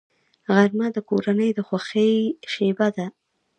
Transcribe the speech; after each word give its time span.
غرمه 0.55 0.87
د 0.95 0.97
کورنۍ 1.09 1.49
د 1.53 1.59
خوښۍ 1.67 2.13
شیبه 2.51 2.87
ده 2.97 3.05